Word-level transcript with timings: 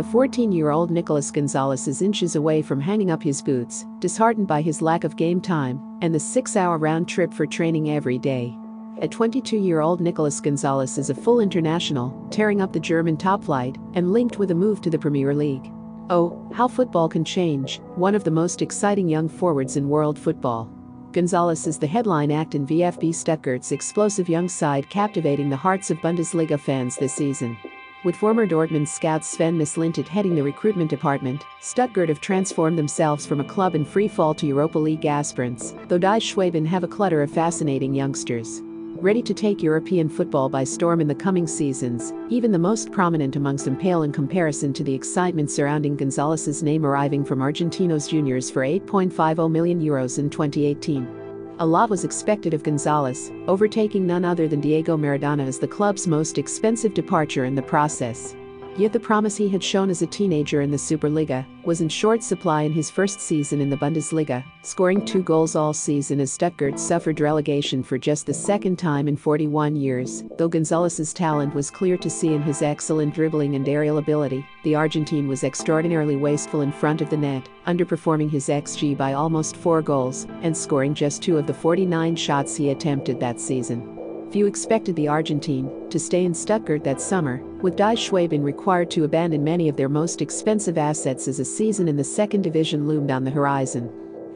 the 0.00 0.06
14 0.06 0.50
year 0.50 0.70
old 0.70 0.90
Nicolas 0.90 1.30
Gonzalez 1.30 1.86
is 1.86 2.00
inches 2.00 2.34
away 2.34 2.62
from 2.62 2.80
hanging 2.80 3.10
up 3.10 3.22
his 3.22 3.42
boots, 3.42 3.84
disheartened 3.98 4.46
by 4.46 4.62
his 4.62 4.80
lack 4.80 5.04
of 5.04 5.14
game 5.14 5.42
time 5.42 5.78
and 6.00 6.14
the 6.14 6.18
six 6.18 6.56
hour 6.56 6.78
round 6.78 7.06
trip 7.06 7.34
for 7.34 7.44
training 7.44 7.90
every 7.90 8.18
day. 8.18 8.56
At 9.02 9.10
22 9.10 9.58
year 9.58 9.82
old 9.82 10.00
Nicolas 10.00 10.40
Gonzalez 10.40 10.96
is 10.96 11.10
a 11.10 11.14
full 11.14 11.40
international, 11.40 12.26
tearing 12.30 12.62
up 12.62 12.72
the 12.72 12.80
German 12.80 13.18
top 13.18 13.44
flight 13.44 13.76
and 13.92 14.10
linked 14.10 14.38
with 14.38 14.50
a 14.52 14.54
move 14.54 14.80
to 14.80 14.88
the 14.88 14.98
Premier 14.98 15.34
League. 15.34 15.70
Oh, 16.08 16.50
how 16.54 16.66
football 16.66 17.06
can 17.06 17.22
change, 17.22 17.80
one 17.94 18.14
of 18.14 18.24
the 18.24 18.30
most 18.30 18.62
exciting 18.62 19.06
young 19.06 19.28
forwards 19.28 19.76
in 19.76 19.90
world 19.90 20.18
football. 20.18 20.72
Gonzalez 21.12 21.66
is 21.66 21.78
the 21.78 21.86
headline 21.86 22.30
act 22.30 22.54
in 22.54 22.66
VfB 22.66 23.10
Stuttgart's 23.10 23.70
explosive 23.70 24.30
young 24.30 24.48
side 24.48 24.88
captivating 24.88 25.50
the 25.50 25.56
hearts 25.56 25.90
of 25.90 25.98
Bundesliga 25.98 26.58
fans 26.58 26.96
this 26.96 27.12
season. 27.12 27.58
With 28.02 28.16
former 28.16 28.46
Dortmund 28.46 28.88
scout 28.88 29.26
Sven 29.26 29.58
Mislintat 29.58 30.08
heading 30.08 30.34
the 30.34 30.42
recruitment 30.42 30.88
department, 30.88 31.44
Stuttgart 31.60 32.08
have 32.08 32.22
transformed 32.22 32.78
themselves 32.78 33.26
from 33.26 33.40
a 33.40 33.44
club 33.44 33.74
in 33.74 33.84
free 33.84 34.08
fall 34.08 34.32
to 34.36 34.46
Europa 34.46 34.78
League 34.78 35.04
aspirants, 35.04 35.74
though 35.88 35.98
Die 35.98 36.18
Schwaben 36.18 36.64
have 36.64 36.82
a 36.82 36.88
clutter 36.88 37.22
of 37.22 37.30
fascinating 37.30 37.92
youngsters. 37.92 38.62
Ready 38.96 39.20
to 39.20 39.34
take 39.34 39.62
European 39.62 40.08
football 40.08 40.48
by 40.48 40.64
storm 40.64 41.02
in 41.02 41.08
the 41.08 41.14
coming 41.14 41.46
seasons, 41.46 42.14
even 42.30 42.52
the 42.52 42.58
most 42.58 42.90
prominent 42.90 43.36
amongst 43.36 43.66
them 43.66 43.76
pale 43.76 44.02
in 44.02 44.12
comparison 44.12 44.72
to 44.72 44.82
the 44.82 44.94
excitement 44.94 45.50
surrounding 45.50 45.94
Gonzalez's 45.94 46.62
name 46.62 46.86
arriving 46.86 47.22
from 47.22 47.40
Argentinos 47.40 48.08
Juniors 48.08 48.50
for 48.50 48.62
8.50 48.62 49.50
million 49.50 49.78
euros 49.78 50.18
in 50.18 50.30
2018. 50.30 51.19
A 51.60 51.66
lot 51.66 51.90
was 51.90 52.04
expected 52.04 52.54
of 52.54 52.62
Gonzalez, 52.62 53.30
overtaking 53.46 54.06
none 54.06 54.24
other 54.24 54.48
than 54.48 54.62
Diego 54.62 54.96
Maradona 54.96 55.46
as 55.46 55.58
the 55.58 55.68
club's 55.68 56.06
most 56.06 56.38
expensive 56.38 56.94
departure 56.94 57.44
in 57.44 57.54
the 57.54 57.60
process. 57.60 58.34
Yet 58.76 58.92
the 58.92 59.00
promise 59.00 59.36
he 59.36 59.48
had 59.48 59.62
shown 59.62 59.90
as 59.90 60.00
a 60.00 60.06
teenager 60.06 60.62
in 60.62 60.70
the 60.70 60.76
Superliga 60.76 61.44
was 61.64 61.80
in 61.80 61.88
short 61.88 62.22
supply 62.22 62.62
in 62.62 62.72
his 62.72 62.88
first 62.88 63.20
season 63.20 63.60
in 63.60 63.68
the 63.68 63.76
Bundesliga, 63.76 64.44
scoring 64.62 65.04
two 65.04 65.22
goals 65.22 65.54
all 65.54 65.74
season 65.74 66.20
as 66.20 66.32
Stuttgart 66.32 66.78
suffered 66.78 67.20
relegation 67.20 67.82
for 67.82 67.98
just 67.98 68.26
the 68.26 68.32
second 68.32 68.78
time 68.78 69.08
in 69.08 69.16
41 69.16 69.76
years. 69.76 70.24
Though 70.38 70.48
Gonzalez's 70.48 71.12
talent 71.12 71.54
was 71.54 71.70
clear 71.70 71.98
to 71.98 72.08
see 72.08 72.32
in 72.32 72.42
his 72.42 72.62
excellent 72.62 73.12
dribbling 73.12 73.54
and 73.54 73.68
aerial 73.68 73.98
ability, 73.98 74.46
the 74.62 74.76
Argentine 74.76 75.28
was 75.28 75.44
extraordinarily 75.44 76.16
wasteful 76.16 76.62
in 76.62 76.72
front 76.72 77.02
of 77.02 77.10
the 77.10 77.16
net, 77.16 77.48
underperforming 77.66 78.30
his 78.30 78.48
XG 78.48 78.96
by 78.96 79.12
almost 79.12 79.56
four 79.56 79.82
goals 79.82 80.26
and 80.42 80.56
scoring 80.56 80.94
just 80.94 81.22
two 81.22 81.36
of 81.36 81.46
the 81.46 81.54
49 81.54 82.16
shots 82.16 82.56
he 82.56 82.70
attempted 82.70 83.20
that 83.20 83.40
season. 83.40 83.99
Few 84.30 84.46
expected 84.46 84.94
the 84.94 85.08
Argentine 85.08 85.90
to 85.90 85.98
stay 85.98 86.24
in 86.24 86.32
Stuttgart 86.32 86.84
that 86.84 87.00
summer, 87.00 87.42
with 87.62 87.74
Die 87.74 87.96
Schwaben 87.96 88.44
required 88.44 88.88
to 88.92 89.02
abandon 89.02 89.42
many 89.42 89.68
of 89.68 89.76
their 89.76 89.88
most 89.88 90.22
expensive 90.22 90.78
assets 90.78 91.26
as 91.26 91.40
a 91.40 91.44
season 91.44 91.88
in 91.88 91.96
the 91.96 92.04
second 92.04 92.42
division 92.42 92.86
loomed 92.86 93.10
on 93.10 93.24
the 93.24 93.30
horizon. 93.32 93.90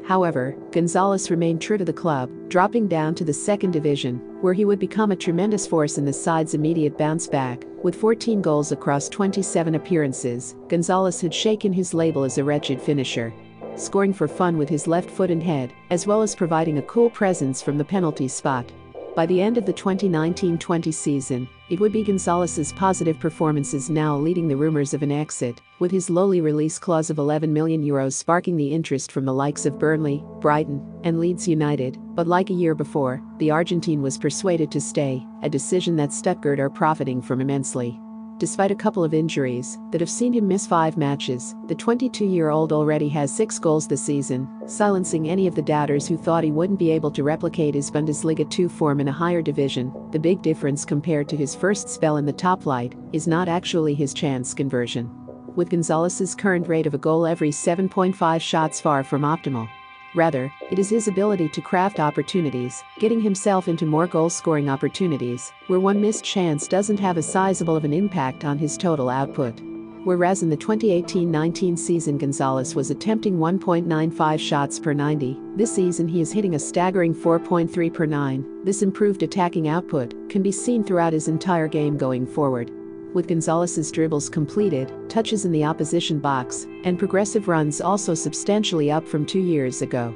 However, 0.05 0.56
Gonzalez 0.73 1.31
remained 1.31 1.62
true 1.62 1.78
to 1.78 1.84
the 1.84 1.92
club, 1.92 2.28
dropping 2.48 2.89
down 2.89 3.14
to 3.14 3.25
the 3.25 3.33
second 3.33 3.70
division, 3.70 4.17
where 4.41 4.53
he 4.53 4.64
would 4.64 4.81
become 4.81 5.12
a 5.12 5.17
tremendous 5.17 5.64
force 5.64 5.97
in 5.97 6.05
the 6.05 6.12
side's 6.12 6.55
immediate 6.55 6.98
bounce 6.98 7.29
back. 7.29 7.64
With 7.84 7.95
14 7.95 8.42
goals 8.42 8.73
across 8.73 9.08
27 9.08 9.77
appearances, 9.77 10.56
Gonzalez 10.67 11.20
had 11.20 11.33
shaken 11.33 11.73
his 11.73 11.95
label 11.95 12.25
as 12.25 12.36
a 12.36 12.42
wretched 12.42 12.83
finisher. 12.83 13.33
Scoring 13.77 14.12
for 14.12 14.27
fun 14.27 14.58
with 14.58 14.69
his 14.69 14.89
left 14.89 15.08
foot 15.08 15.31
and 15.31 15.42
head, 15.42 15.73
as 15.91 16.05
well 16.05 16.20
as 16.20 16.34
providing 16.34 16.79
a 16.79 16.83
cool 16.83 17.11
presence 17.11 17.62
from 17.62 17.79
the 17.79 17.84
penalty 17.84 18.27
spot. 18.27 18.73
By 19.15 19.27
the 19.27 19.41
end 19.41 19.59
of 19.59 19.65
the 19.65 19.73
2019-20 19.73 20.93
season, 20.93 21.48
it 21.70 21.79
would 21.79 21.93
be 21.93 22.03
Gonzalez's 22.03 22.73
positive 22.73 23.20
performances 23.20 23.89
now 23.89 24.17
leading 24.17 24.48
the 24.48 24.57
rumors 24.57 24.93
of 24.93 25.05
an 25.05 25.12
exit, 25.12 25.61
with 25.79 25.93
his 25.93 26.11
lowly 26.11 26.41
release 26.41 26.81
clause 26.81 27.11
of 27.11 27.19
11 27.19 27.53
million 27.53 27.85
euros 27.85 28.15
sparking 28.15 28.57
the 28.57 28.73
interest 28.73 29.12
from 29.12 29.24
the 29.24 29.33
likes 29.33 29.67
of 29.67 29.79
Burnley, 29.79 30.24
Brighton, 30.41 30.85
and 31.05 31.20
Leeds 31.20 31.47
United, 31.47 31.97
but 32.17 32.27
like 32.27 32.51
a 32.51 32.55
year 32.55 32.74
before, 32.74 33.23
the 33.39 33.53
Argentine 33.53 34.03
was 34.03 34.19
persuaded 34.19 34.73
to 34.73 34.80
stay, 34.80 35.24
a 35.45 35.48
decision 35.48 35.95
that 35.95 36.13
Stuttgart 36.13 36.58
are 36.58 36.70
profiting 36.70 37.23
from 37.23 37.41
immensely. 37.41 38.01
Despite 38.39 38.72
a 38.72 38.74
couple 38.74 39.05
of 39.05 39.14
injuries 39.14 39.78
that 39.92 40.00
have 40.00 40.11
seen 40.11 40.33
him 40.33 40.48
miss 40.48 40.67
five 40.67 40.96
matches, 40.96 41.55
the 41.68 41.74
22 41.74 42.24
year 42.24 42.50
old 42.50 42.72
already 42.72 43.08
has 43.11 43.34
six 43.34 43.61
goals 43.61 43.86
this 43.86 44.02
season, 44.02 44.48
silencing 44.67 45.28
any 45.28 45.46
of 45.46 45.55
the 45.55 45.62
doubters 45.62 46.08
who 46.08 46.17
thought 46.17 46.42
he 46.42 46.50
wouldn't 46.50 46.80
be 46.80 46.90
able 46.90 47.12
to 47.12 47.23
replicate 47.23 47.77
his 47.77 47.92
Bundesliga 47.92 48.50
2 48.50 48.68
form 48.68 48.98
in 48.98 49.06
a 49.06 49.12
higher 49.12 49.40
division. 49.40 49.94
The 50.11 50.18
big 50.18 50.42
difference 50.42 50.84
compared 50.84 51.28
to 51.28 51.36
his 51.36 51.55
first 51.55 51.89
spell 51.89 52.17
in 52.17 52.27
the 52.27 52.33
top 52.33 52.64
flight 52.64 52.96
is 53.12 53.28
not 53.28 53.48
actually 53.48 53.94
his 53.94 54.12
chance 54.12 54.52
conversion. 54.52 55.08
With 55.55 55.70
Gonzalez's 55.70 56.34
current 56.34 56.67
rate 56.67 56.89
of 56.89 56.94
a 56.94 56.98
goal 56.98 57.27
every 57.27 57.50
7.5 57.50 58.40
shots 58.40 58.80
far 58.80 59.05
from 59.05 59.23
optimal. 59.23 59.68
Rather, 60.14 60.52
it 60.70 60.79
is 60.79 60.89
his 60.89 61.08
ability 61.08 61.48
to 61.48 61.61
craft 61.61 61.98
opportunities, 61.98 62.85
getting 62.98 63.20
himself 63.20 63.67
into 63.67 63.85
more 63.85 64.07
goal 64.07 64.30
scoring 64.30 64.69
opportunities, 64.69 65.52
where 65.67 65.80
one 65.80 66.01
missed 66.01 66.25
chance 66.25 66.69
doesn't 66.69 67.01
have 67.01 67.17
a 67.17 67.23
sizable 67.23 67.75
of 67.75 67.85
an 67.85 67.92
impact 67.92 68.45
on 68.45 68.57
his 68.57 68.77
total 68.79 69.11
output. 69.11 69.61
Whereas 70.05 70.42
in 70.42 70.51
the 70.51 70.57
2018 70.57 71.30
19 71.30 71.77
season, 71.77 72.19
Gonzalez 72.19 72.74
was 72.74 72.91
attempting 72.91 73.39
1.95 73.39 74.39
shots 74.39 74.79
per 74.79 74.92
90, 74.92 75.36
this 75.57 75.74
season 75.74 76.07
he 76.07 76.20
is 76.20 76.33
hitting 76.33 76.55
a 76.55 76.58
staggering 76.58 77.14
4.3 77.14 77.92
per 77.92 78.07
9. 78.07 78.64
This 78.64 78.83
improved 78.83 79.23
attacking 79.23 79.67
output 79.67 80.14
can 80.29 80.42
be 80.42 80.53
seen 80.53 80.85
throughout 80.85 81.14
his 81.14 81.27
entire 81.27 81.69
game 81.69 81.97
going 81.97 82.27
forward 82.27 82.70
with 83.14 83.29
Gonzalez's 83.29 83.91
dribbles 83.91 84.29
completed, 84.29 84.92
touches 85.08 85.45
in 85.45 85.52
the 85.52 85.64
opposition 85.64 86.19
box, 86.19 86.67
and 86.85 86.98
progressive 86.98 87.48
runs 87.48 87.80
also 87.80 88.14
substantially 88.14 88.91
up 88.91 89.07
from 89.07 89.25
two 89.25 89.41
years 89.41 89.83
ago. 89.83 90.14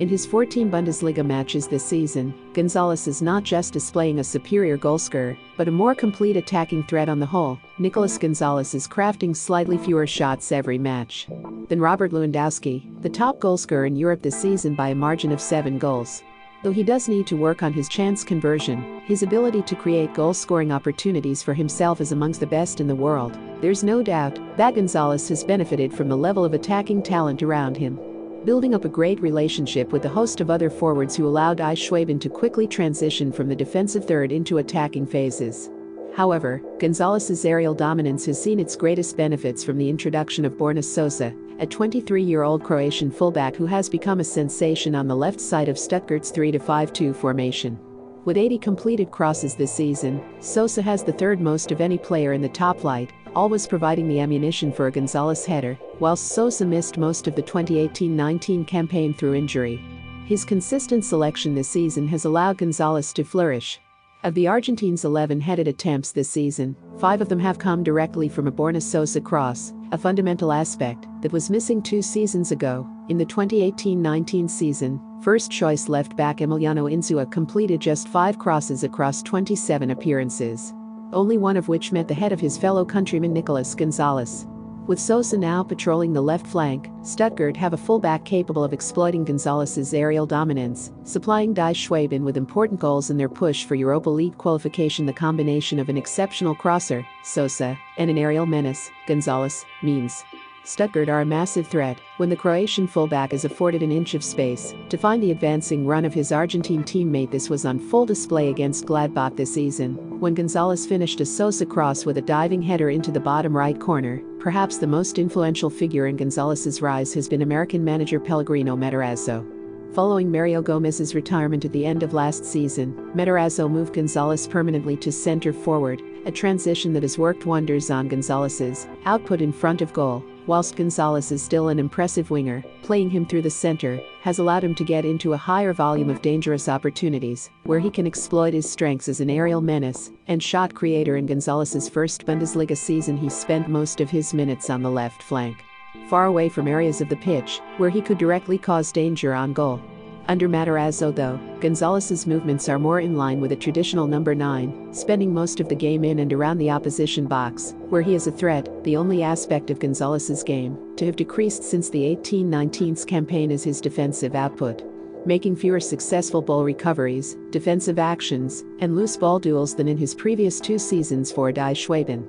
In 0.00 0.08
his 0.08 0.24
14 0.24 0.70
Bundesliga 0.70 1.22
matches 1.24 1.68
this 1.68 1.84
season, 1.84 2.32
Gonzalez 2.54 3.06
is 3.06 3.20
not 3.20 3.42
just 3.42 3.74
displaying 3.74 4.18
a 4.18 4.24
superior 4.24 4.78
goalscorer, 4.78 5.36
but 5.58 5.68
a 5.68 5.70
more 5.70 5.94
complete 5.94 6.38
attacking 6.38 6.84
threat 6.84 7.10
on 7.10 7.18
the 7.18 7.26
whole. 7.26 7.58
Nicolas 7.78 8.16
Gonzalez 8.16 8.74
is 8.74 8.88
crafting 8.88 9.36
slightly 9.36 9.76
fewer 9.76 10.06
shots 10.06 10.52
every 10.52 10.78
match 10.78 11.26
than 11.68 11.80
Robert 11.80 12.12
Lewandowski, 12.12 13.02
the 13.02 13.10
top 13.10 13.40
goalscorer 13.40 13.86
in 13.86 13.94
Europe 13.94 14.22
this 14.22 14.40
season 14.40 14.74
by 14.74 14.88
a 14.88 14.94
margin 14.94 15.32
of 15.32 15.40
7 15.40 15.78
goals. 15.78 16.22
Though 16.62 16.72
he 16.72 16.82
does 16.82 17.08
need 17.08 17.26
to 17.28 17.38
work 17.38 17.62
on 17.62 17.72
his 17.72 17.88
chance 17.88 18.22
conversion, 18.22 19.00
his 19.06 19.22
ability 19.22 19.62
to 19.62 19.74
create 19.74 20.12
goal 20.12 20.34
scoring 20.34 20.70
opportunities 20.70 21.42
for 21.42 21.54
himself 21.54 22.02
is 22.02 22.12
amongst 22.12 22.40
the 22.40 22.46
best 22.46 22.82
in 22.82 22.86
the 22.86 22.94
world. 22.94 23.38
There's 23.62 23.82
no 23.82 24.02
doubt 24.02 24.38
that 24.58 24.74
Gonzalez 24.74 25.26
has 25.30 25.42
benefited 25.42 25.90
from 25.90 26.10
the 26.10 26.18
level 26.18 26.44
of 26.44 26.52
attacking 26.52 27.02
talent 27.02 27.42
around 27.42 27.78
him. 27.78 27.98
Building 28.44 28.74
up 28.74 28.84
a 28.84 28.90
great 28.90 29.22
relationship 29.22 29.90
with 29.90 30.04
a 30.04 30.10
host 30.10 30.42
of 30.42 30.50
other 30.50 30.68
forwards 30.68 31.16
who 31.16 31.26
allowed 31.26 31.56
Die 31.56 31.74
Schwaben 31.74 32.20
to 32.20 32.28
quickly 32.28 32.66
transition 32.66 33.32
from 33.32 33.48
the 33.48 33.56
defensive 33.56 34.04
third 34.04 34.30
into 34.30 34.58
attacking 34.58 35.06
phases. 35.06 35.70
However, 36.14 36.60
Gonzalez's 36.78 37.44
aerial 37.44 37.74
dominance 37.74 38.26
has 38.26 38.42
seen 38.42 38.58
its 38.58 38.76
greatest 38.76 39.16
benefits 39.16 39.62
from 39.62 39.78
the 39.78 39.88
introduction 39.88 40.44
of 40.44 40.56
Borna 40.56 40.84
Sosa, 40.84 41.34
a 41.60 41.66
23 41.66 42.22
year 42.22 42.42
old 42.42 42.64
Croatian 42.64 43.10
fullback 43.10 43.54
who 43.54 43.66
has 43.66 43.88
become 43.88 44.20
a 44.20 44.24
sensation 44.24 44.94
on 44.94 45.06
the 45.06 45.16
left 45.16 45.40
side 45.40 45.68
of 45.68 45.78
Stuttgart's 45.78 46.30
3 46.30 46.58
5 46.58 46.92
2 46.92 47.14
formation. 47.14 47.78
With 48.24 48.36
80 48.36 48.58
completed 48.58 49.10
crosses 49.10 49.54
this 49.54 49.72
season, 49.72 50.22
Sosa 50.40 50.82
has 50.82 51.02
the 51.02 51.12
third 51.12 51.40
most 51.40 51.72
of 51.72 51.80
any 51.80 51.96
player 51.96 52.34
in 52.34 52.42
the 52.42 52.48
top 52.48 52.80
flight, 52.80 53.12
always 53.34 53.66
providing 53.66 54.08
the 54.08 54.20
ammunition 54.20 54.72
for 54.72 54.88
a 54.88 54.90
Gonzalez 54.90 55.46
header, 55.46 55.78
whilst 56.00 56.28
Sosa 56.28 56.66
missed 56.66 56.98
most 56.98 57.28
of 57.28 57.34
the 57.34 57.42
2018 57.42 58.14
19 58.14 58.64
campaign 58.64 59.14
through 59.14 59.34
injury. 59.34 59.80
His 60.26 60.44
consistent 60.44 61.04
selection 61.04 61.54
this 61.54 61.68
season 61.68 62.06
has 62.08 62.24
allowed 62.24 62.58
Gonzalez 62.58 63.12
to 63.14 63.24
flourish, 63.24 63.80
of 64.22 64.34
the 64.34 64.44
Argentine's 64.44 65.04
11 65.04 65.40
headed 65.40 65.66
attempts 65.66 66.12
this 66.12 66.28
season, 66.28 66.76
five 66.98 67.20
of 67.20 67.28
them 67.28 67.38
have 67.38 67.58
come 67.58 67.82
directly 67.82 68.28
from 68.28 68.46
a 68.46 68.52
Borna 68.52 68.82
Sosa 68.82 69.20
cross, 69.20 69.72
a 69.92 69.98
fundamental 69.98 70.52
aspect 70.52 71.06
that 71.22 71.32
was 71.32 71.48
missing 71.48 71.82
two 71.82 72.02
seasons 72.02 72.52
ago. 72.52 72.86
In 73.08 73.16
the 73.16 73.24
2018 73.24 74.00
19 74.00 74.48
season, 74.48 75.00
first 75.22 75.50
choice 75.50 75.88
left 75.88 76.16
back 76.16 76.38
Emiliano 76.38 76.92
Insua 76.92 77.30
completed 77.30 77.80
just 77.80 78.08
five 78.08 78.38
crosses 78.38 78.84
across 78.84 79.22
27 79.22 79.90
appearances, 79.90 80.74
only 81.12 81.38
one 81.38 81.56
of 81.56 81.68
which 81.68 81.92
met 81.92 82.06
the 82.06 82.14
head 82.14 82.32
of 82.32 82.40
his 82.40 82.58
fellow 82.58 82.84
countryman 82.84 83.32
Nicolas 83.32 83.74
Gonzalez. 83.74 84.46
With 84.86 84.98
Sosa 84.98 85.38
now 85.38 85.62
patrolling 85.62 86.12
the 86.12 86.22
left 86.22 86.46
flank, 86.46 86.90
Stuttgart 87.02 87.56
have 87.56 87.74
a 87.74 87.76
fullback 87.76 88.24
capable 88.24 88.64
of 88.64 88.72
exploiting 88.72 89.24
Gonzalez's 89.24 89.94
aerial 89.94 90.26
dominance, 90.26 90.90
supplying 91.04 91.54
Die 91.54 91.74
Schwaben 91.74 92.22
with 92.22 92.36
important 92.36 92.80
goals 92.80 93.10
in 93.10 93.16
their 93.16 93.28
push 93.28 93.64
for 93.64 93.76
Europa 93.76 94.10
League 94.10 94.36
qualification. 94.36 95.06
The 95.06 95.12
combination 95.12 95.78
of 95.78 95.88
an 95.88 95.96
exceptional 95.96 96.56
crosser, 96.56 97.06
Sosa, 97.22 97.78
and 97.98 98.10
an 98.10 98.18
aerial 98.18 98.46
menace, 98.46 98.90
Gonzalez, 99.06 99.64
means 99.82 100.24
Stuttgart 100.64 101.08
are 101.08 101.22
a 101.22 101.26
massive 101.26 101.66
threat 101.66 101.98
when 102.18 102.28
the 102.28 102.36
Croatian 102.36 102.86
fullback 102.86 103.32
is 103.32 103.44
afforded 103.44 103.82
an 103.82 103.90
inch 103.90 104.14
of 104.14 104.22
space 104.22 104.74
to 104.90 104.98
find 104.98 105.22
the 105.22 105.30
advancing 105.30 105.86
run 105.86 106.04
of 106.04 106.12
his 106.12 106.32
Argentine 106.32 106.84
teammate. 106.84 107.30
This 107.30 107.48
was 107.48 107.64
on 107.64 107.78
full 107.78 108.04
display 108.04 108.50
against 108.50 108.84
Gladbach 108.84 109.36
this 109.36 109.54
season 109.54 110.20
when 110.20 110.34
Gonzalez 110.34 110.86
finished 110.86 111.20
a 111.20 111.26
Sosa 111.26 111.64
cross 111.64 112.04
with 112.04 112.18
a 112.18 112.22
diving 112.22 112.60
header 112.60 112.90
into 112.90 113.10
the 113.10 113.18
bottom 113.18 113.56
right 113.56 113.80
corner. 113.80 114.22
Perhaps 114.38 114.78
the 114.78 114.86
most 114.86 115.18
influential 115.18 115.70
figure 115.70 116.06
in 116.06 116.16
Gonzalez's 116.16 116.82
rise 116.82 117.14
has 117.14 117.28
been 117.28 117.42
American 117.42 117.82
manager 117.82 118.20
Pellegrino 118.20 118.76
Matarazzo. 118.76 119.46
Following 119.94 120.30
Mario 120.30 120.62
Gomez's 120.62 121.16
retirement 121.16 121.64
at 121.64 121.72
the 121.72 121.84
end 121.84 122.04
of 122.04 122.14
last 122.14 122.44
season, 122.44 122.94
Matarazzo 123.14 123.68
moved 123.68 123.94
Gonzalez 123.94 124.46
permanently 124.46 124.96
to 124.98 125.10
center 125.10 125.52
forward, 125.52 126.00
a 126.26 126.30
transition 126.30 126.92
that 126.92 127.02
has 127.02 127.18
worked 127.18 127.46
wonders 127.46 127.90
on 127.90 128.08
Gonzalez's 128.08 128.86
output 129.04 129.40
in 129.40 129.52
front 129.52 129.82
of 129.82 129.92
goal. 129.92 130.24
Whilst 130.46 130.76
Gonzalez 130.76 131.30
is 131.30 131.42
still 131.42 131.68
an 131.68 131.78
impressive 131.78 132.30
winger, 132.30 132.64
playing 132.82 133.10
him 133.10 133.24
through 133.24 133.42
the 133.42 133.50
center 133.50 134.00
has 134.22 134.38
allowed 134.38 134.64
him 134.64 134.74
to 134.74 134.84
get 134.84 135.04
into 135.04 135.32
a 135.32 135.36
higher 135.36 135.72
volume 135.72 136.10
of 136.10 136.22
dangerous 136.22 136.68
opportunities, 136.68 137.50
where 137.64 137.78
he 137.78 137.90
can 137.90 138.06
exploit 138.06 138.52
his 138.52 138.68
strengths 138.68 139.08
as 139.08 139.20
an 139.20 139.30
aerial 139.30 139.60
menace 139.60 140.10
and 140.26 140.42
shot 140.42 140.74
creator 140.74 141.16
in 141.16 141.26
Gonzalez's 141.26 141.88
first 141.88 142.26
Bundesliga 142.26 142.76
season 142.76 143.16
he 143.16 143.28
spent 143.28 143.68
most 143.68 144.00
of 144.00 144.10
his 144.10 144.34
minutes 144.34 144.70
on 144.70 144.82
the 144.82 144.90
left 144.90 145.22
flank. 145.22 145.62
Far 146.08 146.26
away 146.26 146.48
from 146.48 146.66
areas 146.66 147.00
of 147.00 147.08
the 147.08 147.16
pitch 147.16 147.60
where 147.76 147.90
he 147.90 148.00
could 148.00 148.18
directly 148.18 148.58
cause 148.58 148.92
danger 148.92 149.34
on 149.34 149.52
goal. 149.52 149.80
Under 150.28 150.48
Matarazzo 150.48 151.14
though, 151.14 151.40
Gonzalez's 151.60 152.26
movements 152.26 152.68
are 152.68 152.78
more 152.78 153.00
in 153.00 153.16
line 153.16 153.40
with 153.40 153.52
a 153.52 153.56
traditional 153.56 154.06
number 154.06 154.34
9, 154.34 154.94
spending 154.94 155.34
most 155.34 155.60
of 155.60 155.68
the 155.68 155.74
game 155.74 156.04
in 156.04 156.20
and 156.20 156.32
around 156.32 156.58
the 156.58 156.70
opposition 156.70 157.26
box, 157.26 157.74
where 157.88 158.02
he 158.02 158.14
is 158.14 158.26
a 158.26 158.32
threat, 158.32 158.68
the 158.84 158.96
only 158.96 159.22
aspect 159.22 159.70
of 159.70 159.80
Gonzalez's 159.80 160.42
game 160.42 160.78
to 160.96 161.06
have 161.06 161.16
decreased 161.16 161.64
since 161.64 161.90
the 161.90 162.16
18-19 162.16 163.06
campaign 163.06 163.50
is 163.50 163.64
his 163.64 163.80
defensive 163.80 164.34
output. 164.34 164.82
Making 165.26 165.56
fewer 165.56 165.80
successful 165.80 166.40
ball 166.40 166.64
recoveries, 166.64 167.36
defensive 167.50 167.98
actions, 167.98 168.64
and 168.78 168.96
loose 168.96 169.16
ball 169.16 169.38
duels 169.38 169.74
than 169.74 169.88
in 169.88 169.98
his 169.98 170.14
previous 170.14 170.60
two 170.60 170.78
seasons 170.78 171.30
for 171.30 171.52
Die 171.52 171.74
Schwaben. 171.74 172.24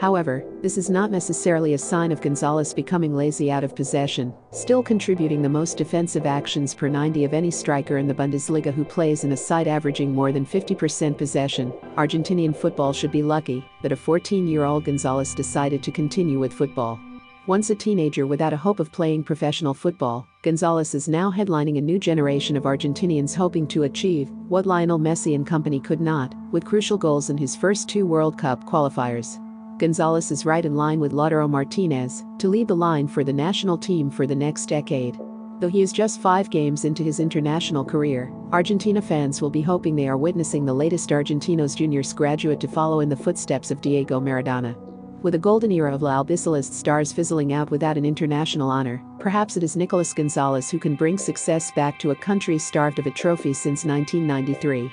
However, 0.00 0.44
this 0.62 0.78
is 0.78 0.90
not 0.90 1.10
necessarily 1.10 1.74
a 1.74 1.78
sign 1.78 2.10
of 2.12 2.20
Gonzalez 2.20 2.74
becoming 2.74 3.14
lazy 3.14 3.50
out 3.50 3.64
of 3.64 3.76
possession, 3.76 4.34
still 4.50 4.82
contributing 4.82 5.42
the 5.42 5.48
most 5.48 5.76
defensive 5.76 6.26
actions 6.26 6.74
per 6.74 6.88
90 6.88 7.24
of 7.24 7.32
any 7.34 7.50
striker 7.50 7.98
in 7.98 8.08
the 8.08 8.14
Bundesliga 8.14 8.72
who 8.72 8.84
plays 8.84 9.24
in 9.24 9.32
a 9.32 9.36
side 9.36 9.68
averaging 9.68 10.12
more 10.12 10.32
than 10.32 10.44
50% 10.44 11.16
possession. 11.16 11.72
Argentinian 11.96 12.54
football 12.54 12.92
should 12.92 13.12
be 13.12 13.22
lucky 13.22 13.64
that 13.82 13.92
a 13.92 13.96
14 13.96 14.48
year 14.48 14.64
old 14.64 14.84
Gonzalez 14.84 15.34
decided 15.34 15.82
to 15.82 15.92
continue 15.92 16.38
with 16.38 16.52
football. 16.52 16.98
Once 17.48 17.70
a 17.70 17.74
teenager 17.74 18.24
without 18.24 18.52
a 18.52 18.56
hope 18.56 18.78
of 18.78 18.92
playing 18.92 19.24
professional 19.24 19.74
football, 19.74 20.24
Gonzalez 20.42 20.94
is 20.94 21.08
now 21.08 21.28
headlining 21.28 21.76
a 21.76 21.80
new 21.80 21.98
generation 21.98 22.56
of 22.56 22.62
Argentinians 22.62 23.34
hoping 23.34 23.66
to 23.66 23.82
achieve 23.82 24.30
what 24.48 24.64
Lionel 24.64 25.00
Messi 25.00 25.34
and 25.34 25.44
company 25.44 25.80
could 25.80 26.00
not, 26.00 26.34
with 26.52 26.64
crucial 26.64 26.96
goals 26.96 27.30
in 27.30 27.36
his 27.36 27.56
first 27.56 27.88
two 27.88 28.06
World 28.06 28.38
Cup 28.38 28.64
qualifiers. 28.64 29.40
Gonzalez 29.82 30.30
is 30.30 30.46
right 30.46 30.64
in 30.64 30.76
line 30.76 31.00
with 31.00 31.10
Lautaro 31.10 31.50
Martinez 31.50 32.24
to 32.38 32.46
lead 32.46 32.68
the 32.68 32.76
line 32.76 33.08
for 33.08 33.24
the 33.24 33.32
national 33.32 33.76
team 33.76 34.10
for 34.10 34.28
the 34.28 34.36
next 34.36 34.66
decade. 34.66 35.18
Though 35.58 35.68
he 35.68 35.82
is 35.82 35.92
just 35.92 36.20
five 36.20 36.50
games 36.50 36.84
into 36.84 37.02
his 37.02 37.18
international 37.18 37.84
career, 37.84 38.32
Argentina 38.52 39.02
fans 39.02 39.42
will 39.42 39.50
be 39.50 39.60
hoping 39.60 39.96
they 39.96 40.06
are 40.06 40.16
witnessing 40.16 40.64
the 40.64 40.72
latest 40.72 41.10
Argentinos 41.10 41.74
Juniors 41.74 42.12
graduate 42.12 42.60
to 42.60 42.68
follow 42.68 43.00
in 43.00 43.08
the 43.08 43.16
footsteps 43.16 43.72
of 43.72 43.80
Diego 43.80 44.20
Maradona. 44.20 44.76
With 45.22 45.34
a 45.34 45.38
golden 45.38 45.72
era 45.72 45.92
of 45.92 46.00
La 46.00 46.22
Albiceleste 46.22 46.74
stars 46.74 47.12
fizzling 47.12 47.52
out 47.52 47.72
without 47.72 47.98
an 47.98 48.04
international 48.04 48.70
honor, 48.70 49.02
perhaps 49.18 49.56
it 49.56 49.64
is 49.64 49.74
Nicolas 49.76 50.14
Gonzalez 50.14 50.70
who 50.70 50.78
can 50.78 50.94
bring 50.94 51.18
success 51.18 51.72
back 51.72 51.98
to 51.98 52.12
a 52.12 52.14
country 52.14 52.56
starved 52.56 53.00
of 53.00 53.06
a 53.08 53.10
trophy 53.10 53.52
since 53.52 53.84
1993. 53.84 54.92